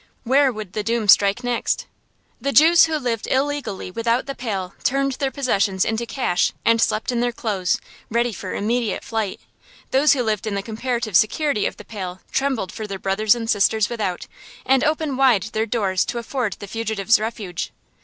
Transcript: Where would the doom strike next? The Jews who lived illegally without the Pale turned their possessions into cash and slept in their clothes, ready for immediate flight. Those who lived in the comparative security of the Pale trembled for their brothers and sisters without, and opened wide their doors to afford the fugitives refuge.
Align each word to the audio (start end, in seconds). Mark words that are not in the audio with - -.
Where 0.23 0.51
would 0.51 0.73
the 0.73 0.81
doom 0.81 1.07
strike 1.07 1.43
next? 1.43 1.85
The 2.41 2.51
Jews 2.51 2.85
who 2.85 2.95
lived 2.97 3.27
illegally 3.27 3.91
without 3.91 4.25
the 4.25 4.33
Pale 4.33 4.73
turned 4.83 5.11
their 5.11 5.29
possessions 5.29 5.85
into 5.85 6.07
cash 6.07 6.53
and 6.65 6.81
slept 6.81 7.11
in 7.11 7.19
their 7.19 7.31
clothes, 7.31 7.79
ready 8.09 8.33
for 8.33 8.51
immediate 8.55 9.03
flight. 9.03 9.39
Those 9.91 10.13
who 10.13 10.23
lived 10.23 10.47
in 10.47 10.55
the 10.55 10.63
comparative 10.63 11.15
security 11.15 11.67
of 11.67 11.77
the 11.77 11.85
Pale 11.85 12.21
trembled 12.31 12.71
for 12.71 12.87
their 12.87 12.97
brothers 12.97 13.35
and 13.35 13.47
sisters 13.47 13.89
without, 13.89 14.25
and 14.65 14.83
opened 14.83 15.19
wide 15.19 15.43
their 15.53 15.67
doors 15.67 16.03
to 16.05 16.17
afford 16.17 16.53
the 16.53 16.65
fugitives 16.65 17.19
refuge. 17.19 17.71